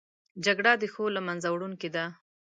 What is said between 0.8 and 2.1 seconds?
د ښو له منځه وړونکې ده